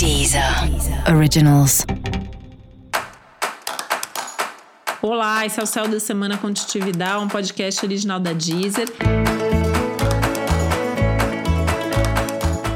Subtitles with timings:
[0.00, 0.42] Deezer
[1.14, 1.84] Originals.
[5.02, 8.88] Olá, esse é o Céu da Semana Contitividade, um podcast original da Deezer.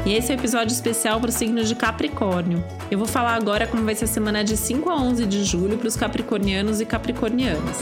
[0.05, 2.63] E esse é o um episódio especial para o signo de Capricórnio.
[2.91, 5.79] Eu vou falar agora como vai ser a semana de 5 a 11 de julho
[5.79, 7.79] para os capricornianos e capricornianas.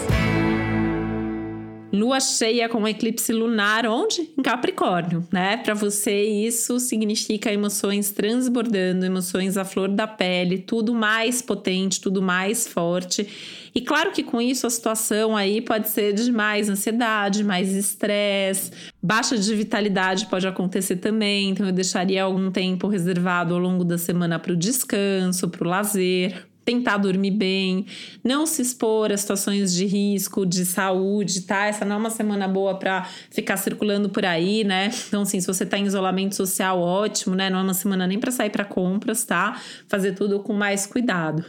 [1.93, 4.31] Lua cheia com eclipse lunar, onde?
[4.35, 5.57] Em Capricórnio, né?
[5.57, 12.19] Para você, isso significa emoções transbordando, emoções à flor da pele, tudo mais potente, tudo
[12.19, 13.27] mais forte.
[13.75, 18.71] E claro que com isso a situação aí pode ser de mais ansiedade, mais estresse,
[19.01, 21.51] baixa de vitalidade pode acontecer também.
[21.51, 25.69] Então eu deixaria algum tempo reservado ao longo da semana para o descanso, para o
[25.69, 27.85] lazer, tentar dormir bem,
[28.23, 31.65] não se expor a situações de risco, de saúde, tá?
[31.65, 34.89] Essa não é uma semana boa para ficar circulando por aí, né?
[35.07, 37.49] Então, assim, se você tá em isolamento social, ótimo, né?
[37.49, 39.59] Não é uma semana nem para sair para compras, tá?
[39.87, 41.45] Fazer tudo com mais cuidado.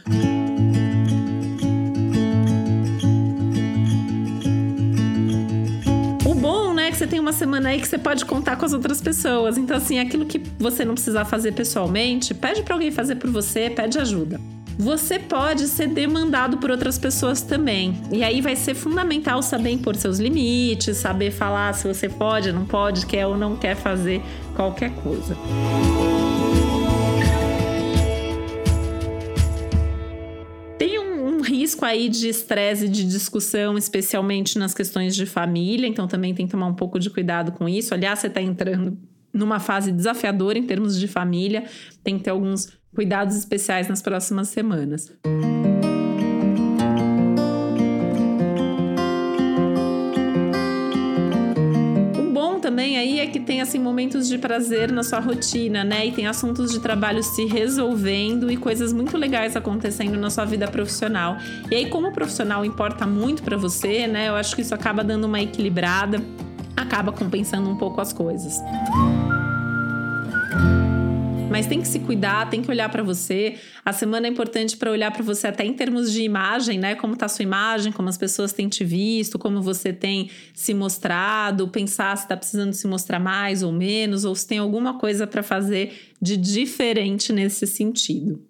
[6.25, 8.65] O bom, né, é que você tem uma semana aí que você pode contar com
[8.65, 9.57] as outras pessoas.
[9.57, 13.69] Então, assim, aquilo que você não precisar fazer pessoalmente, pede para alguém fazer por você,
[13.69, 17.95] pede ajuda você pode ser demandado por outras pessoas também.
[18.11, 22.65] E aí vai ser fundamental saber impor seus limites, saber falar se você pode, não
[22.65, 24.21] pode, quer ou não quer fazer
[24.55, 25.35] qualquer coisa.
[31.45, 36.51] Risco aí de estresse, de discussão, especialmente nas questões de família, então também tem que
[36.51, 37.93] tomar um pouco de cuidado com isso.
[37.93, 38.97] Aliás, você está entrando
[39.35, 41.65] numa fase desafiadora em termos de família,
[42.03, 45.11] tem que ter alguns cuidados especiais nas próximas semanas.
[52.17, 56.07] O bom também aí é que tem assim momentos de prazer na sua rotina, né?
[56.07, 60.65] E tem assuntos de trabalho se resolvendo e coisas muito legais acontecendo na sua vida
[60.69, 61.35] profissional.
[61.69, 64.29] E aí como o profissional importa muito para você, né?
[64.29, 66.21] Eu acho que isso acaba dando uma equilibrada,
[66.77, 68.61] acaba compensando um pouco as coisas.
[71.55, 73.55] Mas tem que se cuidar, tem que olhar para você.
[73.85, 76.95] A semana é importante para olhar para você até em termos de imagem, né?
[76.95, 80.73] Como tá a sua imagem, como as pessoas têm te visto, como você tem se
[80.73, 85.25] mostrado, pensar se está precisando se mostrar mais ou menos, ou se tem alguma coisa
[85.25, 88.45] para fazer de diferente nesse sentido.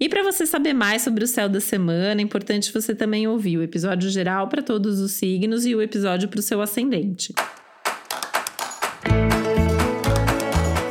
[0.00, 3.56] E para você saber mais sobre o céu da semana, é importante você também ouvir
[3.56, 7.32] o episódio geral para todos os signos e o episódio para o seu ascendente.